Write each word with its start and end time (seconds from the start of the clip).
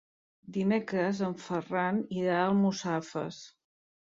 Dimecres 0.55 1.21
en 1.27 1.35
Ferran 1.49 1.99
irà 2.23 2.41
a 2.41 2.49
Almussafes. 2.49 3.43